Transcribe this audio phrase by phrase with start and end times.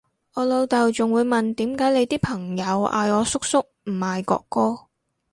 [0.33, 4.87] 我老豆仲會問點解你啲朋友嗌我叔叔唔嗌哥哥？